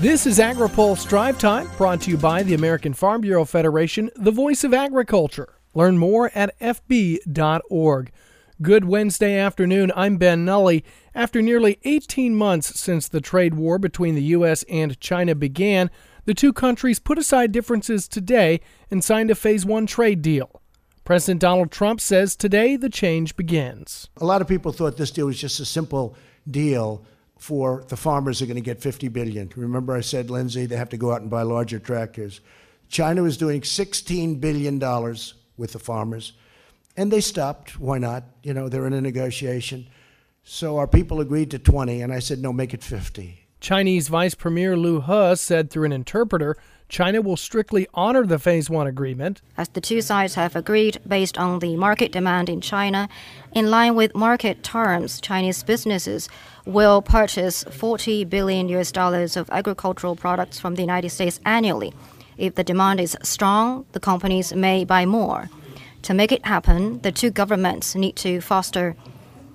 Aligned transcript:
This 0.00 0.26
is 0.26 0.38
AgriPulse 0.38 1.08
Drive 1.08 1.40
Time, 1.40 1.68
brought 1.76 2.02
to 2.02 2.10
you 2.12 2.16
by 2.16 2.44
the 2.44 2.54
American 2.54 2.94
Farm 2.94 3.20
Bureau 3.20 3.44
Federation, 3.44 4.12
the 4.14 4.30
voice 4.30 4.62
of 4.62 4.72
agriculture. 4.72 5.54
Learn 5.74 5.98
more 5.98 6.30
at 6.36 6.56
fb.org. 6.60 8.12
Good 8.62 8.84
Wednesday 8.84 9.36
afternoon. 9.36 9.90
I'm 9.96 10.16
Ben 10.16 10.44
Nuelle. 10.44 10.82
After 11.16 11.42
nearly 11.42 11.80
18 11.82 12.36
months 12.36 12.78
since 12.78 13.08
the 13.08 13.20
trade 13.20 13.54
war 13.54 13.76
between 13.76 14.14
the 14.14 14.22
U.S. 14.22 14.62
and 14.68 15.00
China 15.00 15.34
began, 15.34 15.90
the 16.26 16.34
two 16.34 16.52
countries 16.52 17.00
put 17.00 17.18
aside 17.18 17.50
differences 17.50 18.06
today 18.06 18.60
and 18.92 19.02
signed 19.02 19.32
a 19.32 19.34
Phase 19.34 19.66
1 19.66 19.86
trade 19.86 20.22
deal. 20.22 20.62
President 21.04 21.40
Donald 21.40 21.72
Trump 21.72 22.00
says 22.00 22.36
today 22.36 22.76
the 22.76 22.88
change 22.88 23.34
begins. 23.34 24.08
A 24.18 24.24
lot 24.24 24.42
of 24.42 24.46
people 24.46 24.70
thought 24.70 24.96
this 24.96 25.10
deal 25.10 25.26
was 25.26 25.40
just 25.40 25.58
a 25.58 25.64
simple 25.64 26.14
deal 26.48 27.04
for 27.38 27.84
the 27.88 27.96
farmers 27.96 28.42
are 28.42 28.46
going 28.46 28.56
to 28.56 28.60
get 28.60 28.82
50 28.82 29.08
billion. 29.08 29.50
Remember 29.56 29.96
I 29.96 30.00
said, 30.00 30.28
Lindsay, 30.28 30.66
they 30.66 30.76
have 30.76 30.90
to 30.90 30.96
go 30.96 31.12
out 31.12 31.22
and 31.22 31.30
buy 31.30 31.42
larger 31.42 31.78
tractors. 31.78 32.40
China 32.88 33.22
was 33.22 33.36
doing 33.36 33.62
16 33.62 34.36
billion 34.36 34.78
dollars 34.78 35.34
with 35.56 35.72
the 35.72 35.78
farmers. 35.78 36.32
And 36.96 37.12
they 37.12 37.20
stopped. 37.20 37.78
Why 37.78 37.98
not? 37.98 38.24
You 38.42 38.54
know, 38.54 38.68
they're 38.68 38.86
in 38.86 38.92
a 38.92 39.00
negotiation. 39.00 39.86
So 40.42 40.78
our 40.78 40.88
people 40.88 41.20
agreed 41.20 41.50
to 41.52 41.58
20, 41.58 42.00
and 42.00 42.12
I 42.12 42.18
said, 42.18 42.40
no, 42.40 42.52
make 42.52 42.74
it 42.74 42.82
50. 42.82 43.46
Chinese 43.60 44.08
Vice 44.08 44.34
Premier 44.34 44.76
Liu 44.76 45.00
He 45.00 45.36
said 45.36 45.70
through 45.70 45.84
an 45.84 45.92
interpreter 45.92 46.56
China 46.88 47.20
will 47.20 47.36
strictly 47.36 47.86
honor 47.92 48.24
the 48.24 48.38
Phase 48.38 48.70
1 48.70 48.86
agreement. 48.86 49.42
As 49.56 49.68
the 49.68 49.80
two 49.80 50.00
sides 50.00 50.34
have 50.34 50.56
agreed 50.56 50.98
based 51.06 51.36
on 51.36 51.58
the 51.58 51.76
market 51.76 52.12
demand 52.12 52.48
in 52.48 52.62
China, 52.62 53.08
in 53.52 53.70
line 53.70 53.94
with 53.94 54.14
market 54.14 54.62
terms, 54.62 55.20
Chinese 55.20 55.62
businesses 55.62 56.28
will 56.64 57.02
purchase 57.02 57.62
40 57.64 58.24
billion 58.24 58.68
US 58.70 58.90
dollars 58.90 59.36
of 59.36 59.50
agricultural 59.50 60.16
products 60.16 60.58
from 60.58 60.76
the 60.76 60.82
United 60.82 61.10
States 61.10 61.40
annually. 61.44 61.92
If 62.38 62.54
the 62.54 62.64
demand 62.64 63.00
is 63.00 63.16
strong, 63.22 63.84
the 63.92 64.00
companies 64.00 64.54
may 64.54 64.84
buy 64.84 65.04
more. 65.04 65.50
To 66.02 66.14
make 66.14 66.32
it 66.32 66.46
happen, 66.46 67.00
the 67.00 67.12
two 67.12 67.30
governments 67.30 67.94
need 67.94 68.16
to 68.16 68.40
foster 68.40 68.96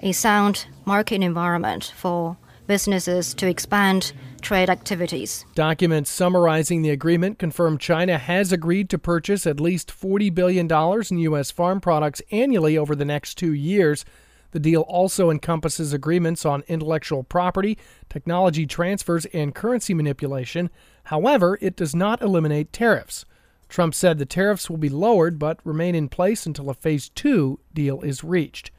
a 0.00 0.12
sound 0.12 0.66
market 0.84 1.22
environment 1.22 1.92
for 1.96 2.36
businesses 2.66 3.34
to 3.34 3.46
expand 3.46 4.12
trade 4.40 4.70
activities. 4.70 5.44
Documents 5.54 6.10
summarizing 6.10 6.82
the 6.82 6.90
agreement 6.90 7.38
confirm 7.38 7.78
China 7.78 8.18
has 8.18 8.52
agreed 8.52 8.90
to 8.90 8.98
purchase 8.98 9.46
at 9.46 9.60
least 9.60 9.88
$40 9.88 10.34
billion 10.34 10.70
in 11.10 11.18
U.S. 11.30 11.50
farm 11.50 11.80
products 11.80 12.22
annually 12.30 12.76
over 12.76 12.94
the 12.94 13.04
next 13.04 13.36
two 13.36 13.52
years. 13.52 14.04
The 14.52 14.60
deal 14.60 14.82
also 14.82 15.30
encompasses 15.30 15.92
agreements 15.92 16.44
on 16.46 16.62
intellectual 16.68 17.24
property, 17.24 17.76
technology 18.08 18.66
transfers, 18.66 19.26
and 19.26 19.54
currency 19.54 19.94
manipulation. 19.94 20.70
However, 21.04 21.58
it 21.60 21.74
does 21.74 21.94
not 21.94 22.22
eliminate 22.22 22.72
tariffs. 22.72 23.24
Trump 23.68 23.94
said 23.94 24.18
the 24.18 24.26
tariffs 24.26 24.70
will 24.70 24.76
be 24.76 24.88
lowered 24.88 25.38
but 25.38 25.58
remain 25.64 25.96
in 25.96 26.08
place 26.08 26.46
until 26.46 26.70
a 26.70 26.74
Phase 26.74 27.08
2 27.08 27.58
deal 27.72 28.02
is 28.02 28.22
reached. 28.22 28.70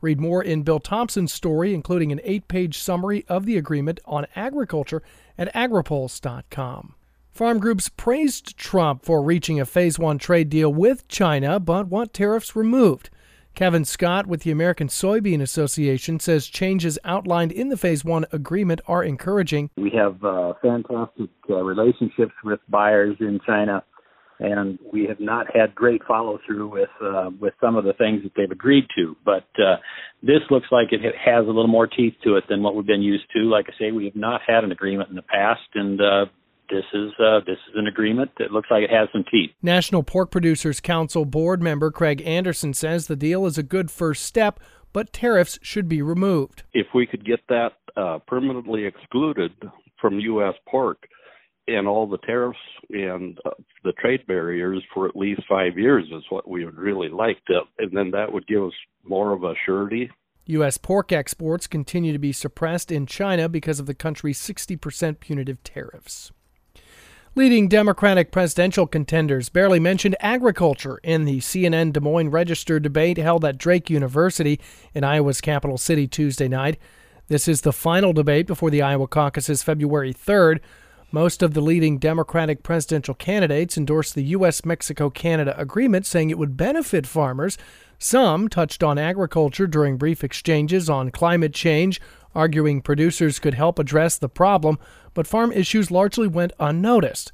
Read 0.00 0.20
more 0.20 0.42
in 0.42 0.62
Bill 0.62 0.78
Tomson's 0.78 1.32
story, 1.32 1.74
including 1.74 2.12
an 2.12 2.20
eight 2.22 2.46
page 2.48 2.78
summary 2.78 3.24
of 3.28 3.46
the 3.46 3.56
agreement 3.56 4.00
on 4.04 4.26
agriculture 4.36 5.02
at 5.36 5.52
agripulse.com. 5.54 6.94
Farm 7.30 7.58
groups 7.58 7.88
praised 7.88 8.56
Trump 8.56 9.04
for 9.04 9.22
reaching 9.22 9.60
a 9.60 9.64
Phase 9.64 9.98
1 9.98 10.18
trade 10.18 10.48
deal 10.48 10.72
with 10.72 11.06
China, 11.08 11.60
but 11.60 11.86
want 11.86 12.12
tariffs 12.12 12.56
removed. 12.56 13.10
Kevin 13.54 13.84
Scott 13.84 14.26
with 14.26 14.42
the 14.42 14.52
American 14.52 14.86
Soybean 14.86 15.42
Association 15.42 16.20
says 16.20 16.46
changes 16.46 16.98
outlined 17.04 17.50
in 17.50 17.68
the 17.68 17.76
Phase 17.76 18.04
1 18.04 18.26
agreement 18.32 18.80
are 18.86 19.02
encouraging. 19.02 19.70
We 19.76 19.90
have 19.90 20.22
uh, 20.22 20.54
fantastic 20.62 21.30
uh, 21.50 21.56
relationships 21.56 22.34
with 22.44 22.60
buyers 22.68 23.16
in 23.18 23.40
China 23.44 23.82
and 24.40 24.78
we 24.92 25.06
have 25.06 25.20
not 25.20 25.46
had 25.54 25.74
great 25.74 26.02
follow 26.06 26.38
through 26.46 26.68
with 26.68 26.88
uh, 27.02 27.30
with 27.40 27.54
some 27.60 27.76
of 27.76 27.84
the 27.84 27.92
things 27.94 28.22
that 28.22 28.32
they've 28.36 28.50
agreed 28.50 28.84
to. 28.96 29.16
But 29.24 29.46
uh, 29.58 29.76
this 30.22 30.40
looks 30.50 30.66
like 30.70 30.88
it 30.92 31.00
has 31.02 31.44
a 31.44 31.48
little 31.48 31.68
more 31.68 31.86
teeth 31.86 32.14
to 32.24 32.36
it 32.36 32.44
than 32.48 32.62
what 32.62 32.76
we've 32.76 32.86
been 32.86 33.02
used 33.02 33.24
to. 33.34 33.40
Like 33.40 33.66
I 33.68 33.78
say, 33.78 33.92
we 33.92 34.04
have 34.04 34.16
not 34.16 34.40
had 34.46 34.64
an 34.64 34.72
agreement 34.72 35.10
in 35.10 35.16
the 35.16 35.22
past, 35.22 35.68
and 35.74 36.00
uh, 36.00 36.26
this 36.70 36.84
is 36.92 37.10
uh, 37.18 37.40
this 37.46 37.58
is 37.68 37.74
an 37.74 37.86
agreement 37.86 38.30
that 38.38 38.52
looks 38.52 38.68
like 38.70 38.82
it 38.82 38.90
has 38.90 39.08
some 39.12 39.24
teeth. 39.30 39.50
National 39.62 40.02
Pork 40.02 40.30
Producers 40.30 40.80
Council 40.80 41.24
board 41.24 41.62
member 41.62 41.90
Craig 41.90 42.22
Anderson 42.24 42.74
says 42.74 43.06
the 43.06 43.16
deal 43.16 43.46
is 43.46 43.58
a 43.58 43.62
good 43.62 43.90
first 43.90 44.24
step, 44.24 44.60
but 44.92 45.12
tariffs 45.12 45.58
should 45.62 45.88
be 45.88 46.02
removed. 46.02 46.62
If 46.72 46.88
we 46.94 47.06
could 47.06 47.24
get 47.24 47.40
that 47.48 47.72
uh, 47.96 48.18
permanently 48.26 48.84
excluded 48.84 49.52
from 50.00 50.20
U.S. 50.20 50.54
pork 50.68 51.08
and 51.68 51.86
all 51.86 52.06
the 52.06 52.18
tariffs 52.18 52.58
and 52.90 53.38
uh, 53.44 53.50
the 53.84 53.92
trade 53.92 54.26
barriers 54.26 54.82
for 54.92 55.06
at 55.06 55.14
least 55.14 55.42
five 55.48 55.78
years 55.78 56.04
is 56.06 56.24
what 56.30 56.48
we 56.48 56.64
would 56.64 56.78
really 56.78 57.08
like 57.08 57.44
to, 57.46 57.60
and 57.78 57.96
then 57.96 58.10
that 58.10 58.32
would 58.32 58.46
give 58.46 58.64
us 58.64 58.72
more 59.04 59.32
of 59.32 59.44
a 59.44 59.54
surety. 59.64 60.10
U.S. 60.46 60.78
pork 60.78 61.12
exports 61.12 61.66
continue 61.66 62.12
to 62.12 62.18
be 62.18 62.32
suppressed 62.32 62.90
in 62.90 63.04
China 63.04 63.48
because 63.48 63.78
of 63.78 63.86
the 63.86 63.94
country's 63.94 64.40
60% 64.40 65.20
punitive 65.20 65.62
tariffs. 65.62 66.32
Leading 67.34 67.68
Democratic 67.68 68.32
presidential 68.32 68.86
contenders 68.86 69.50
barely 69.50 69.78
mentioned 69.78 70.16
agriculture 70.20 70.98
in 71.04 71.24
the 71.24 71.38
CNN 71.38 71.92
Des 71.92 72.00
Moines 72.00 72.30
Register 72.30 72.80
debate 72.80 73.18
held 73.18 73.44
at 73.44 73.58
Drake 73.58 73.90
University 73.90 74.58
in 74.94 75.04
Iowa's 75.04 75.42
capital 75.42 75.76
city 75.76 76.08
Tuesday 76.08 76.48
night. 76.48 76.78
This 77.28 77.46
is 77.46 77.60
the 77.60 77.72
final 77.72 78.14
debate 78.14 78.46
before 78.46 78.70
the 78.70 78.80
Iowa 78.80 79.06
caucuses 79.06 79.62
February 79.62 80.14
3rd. 80.14 80.60
Most 81.10 81.42
of 81.42 81.54
the 81.54 81.62
leading 81.62 81.96
Democratic 81.96 82.62
presidential 82.62 83.14
candidates 83.14 83.78
endorsed 83.78 84.14
the 84.14 84.24
U.S. 84.24 84.66
Mexico 84.66 85.08
Canada 85.08 85.58
agreement, 85.58 86.04
saying 86.04 86.28
it 86.28 86.36
would 86.36 86.54
benefit 86.54 87.06
farmers. 87.06 87.56
Some 87.98 88.48
touched 88.48 88.82
on 88.82 88.98
agriculture 88.98 89.66
during 89.66 89.96
brief 89.96 90.22
exchanges 90.22 90.90
on 90.90 91.10
climate 91.10 91.54
change, 91.54 91.98
arguing 92.34 92.82
producers 92.82 93.38
could 93.38 93.54
help 93.54 93.78
address 93.78 94.18
the 94.18 94.28
problem, 94.28 94.78
but 95.14 95.26
farm 95.26 95.50
issues 95.50 95.90
largely 95.90 96.28
went 96.28 96.52
unnoticed. 96.60 97.32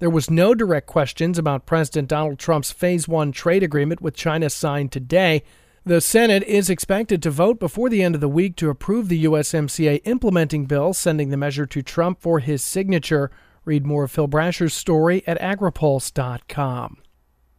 There 0.00 0.10
was 0.10 0.30
no 0.30 0.54
direct 0.54 0.86
questions 0.86 1.38
about 1.38 1.64
President 1.64 2.08
Donald 2.08 2.38
Trump's 2.38 2.72
Phase 2.72 3.08
1 3.08 3.32
trade 3.32 3.62
agreement 3.62 4.02
with 4.02 4.14
China 4.14 4.50
signed 4.50 4.92
today. 4.92 5.42
The 5.86 6.00
Senate 6.00 6.42
is 6.44 6.70
expected 6.70 7.22
to 7.22 7.30
vote 7.30 7.60
before 7.60 7.90
the 7.90 8.02
end 8.02 8.14
of 8.14 8.22
the 8.22 8.28
week 8.28 8.56
to 8.56 8.70
approve 8.70 9.10
the 9.10 9.26
USMCA 9.26 10.00
implementing 10.06 10.64
bill, 10.64 10.94
sending 10.94 11.28
the 11.28 11.36
measure 11.36 11.66
to 11.66 11.82
Trump 11.82 12.22
for 12.22 12.38
his 12.38 12.64
signature. 12.64 13.30
Read 13.66 13.84
more 13.84 14.04
of 14.04 14.10
Phil 14.10 14.26
Brasher's 14.26 14.72
story 14.72 15.22
at 15.26 15.38
agripulse.com. 15.42 17.02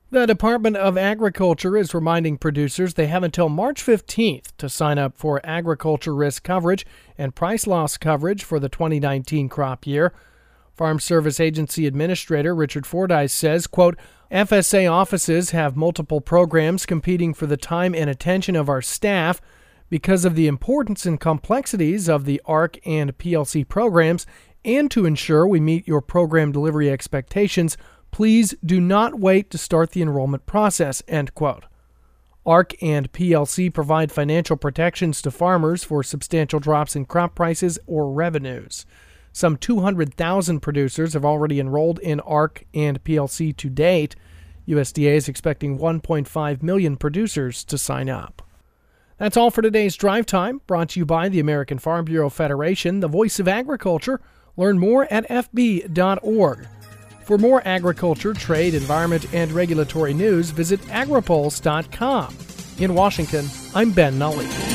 The 0.09 0.25
Department 0.25 0.75
of 0.75 0.97
Agriculture 0.97 1.78
is 1.78 1.94
reminding 1.94 2.40
producers 2.40 2.96
they 2.96 3.06
have 3.06 3.22
until 3.22 3.47
March 3.47 3.85
15th 3.85 4.47
to 4.58 4.69
sign 4.69 4.97
up 4.97 5.18
for 5.18 5.40
agriculture 5.44 6.16
risk 6.16 6.41
coverage 6.41 6.84
and 7.19 7.35
price 7.35 7.68
loss 7.68 7.96
coverage 7.96 8.44
for 8.44 8.59
the 8.59 8.69
2019 8.69 9.50
crop 9.50 9.85
year. 9.85 10.14
Farm 10.74 11.00
Service 11.00 11.40
Agency 11.40 11.85
Administrator 11.85 12.56
Richard 12.56 12.88
Fordyce 12.88 13.34
says, 13.34 13.68
quote, 13.68 13.97
FSA 14.35 14.91
offices 14.91 15.51
have 15.51 15.78
multiple 15.78 16.19
programs 16.19 16.85
competing 16.85 17.34
for 17.34 17.46
the 17.46 17.56
time 17.56 17.96
and 17.96 18.09
attention 18.09 18.57
of 18.57 18.68
our 18.68 18.81
staff. 18.81 19.40
Because 19.90 20.25
of 20.25 20.35
the 20.35 20.47
importance 20.47 21.06
and 21.06 21.18
complexities 21.18 22.09
of 22.09 22.25
the 22.25 22.41
ARC 22.44 22.85
and 22.85 23.18
PLC 23.18 23.66
programs, 23.66 24.25
and 24.66 24.91
to 24.91 25.06
ensure 25.06 25.47
we 25.47 25.62
meet 25.62 25.88
your 25.88 26.01
program 26.01 26.51
delivery 26.51 26.91
expectations, 26.91 27.78
please 28.12 28.53
do 28.66 28.81
not 28.81 29.18
wait 29.18 29.50
to 29.51 29.57
start 29.57 29.91
the 29.91 30.01
enrollment 30.01 30.46
process. 30.46 31.02
End 31.07 31.34
quote. 31.34 31.63
ARC 32.46 32.73
and 32.84 33.13
PLC 33.13 33.73
provide 33.73 34.12
financial 34.12 34.57
protections 34.57 35.22
to 35.22 35.31
farmers 35.31 35.85
for 35.85 36.03
substantial 36.03 36.59
drops 36.59 36.94
in 36.94 37.06
crop 37.06 37.35
prices 37.35 37.79
or 37.88 38.12
revenues. 38.12 38.85
Some 39.32 39.58
200,000 39.58 40.61
producers 40.61 41.14
have 41.14 41.26
already 41.26 41.59
enrolled 41.59 41.99
in 41.99 42.20
ARC 42.22 42.64
and 42.73 43.03
PLC 43.03 43.55
to 43.58 43.70
date. 43.70 44.16
USDA 44.67 45.16
is 45.16 45.28
expecting 45.28 45.78
1.5 45.78 46.64
million 46.64 46.97
producers 46.97 47.64
to 47.66 47.78
sign 47.78 48.09
up. 48.09 48.41
That's 49.17 49.38
all 49.38 49.52
for 49.52 49.62
today's 49.62 49.96
Drive 49.96 50.26
Time, 50.26 50.62
brought 50.67 50.90
to 50.90 51.00
you 51.00 51.06
by 51.06 51.29
the 51.29 51.40
American 51.40 51.79
Farm 51.79 52.06
Bureau 52.06 52.29
Federation, 52.29 53.00
the 53.00 53.08
voice 53.08 53.40
of 53.40 53.47
agriculture. 53.47 54.20
Learn 54.58 54.78
more 54.78 55.12
at 55.12 55.28
fb.org. 55.29 56.67
For 57.23 57.38
more 57.38 57.62
agriculture, 57.66 58.34
trade, 58.34 58.73
environment, 58.73 59.34
and 59.34 59.52
regulatory 59.52 60.14
news, 60.14 60.52
visit 60.52 60.79
agripulse.com. 60.82 62.35
In 62.78 62.94
Washington, 62.94 63.47
I'm 63.73 63.91
Ben 63.91 64.20
Nuelle. 64.20 64.74